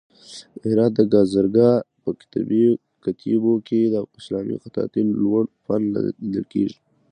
[0.59, 1.77] د هرات د گازرګاه
[3.01, 5.81] په کتيبو کې د اسلامي خطاطۍ لوړ فن
[6.23, 6.77] لیدل کېږي.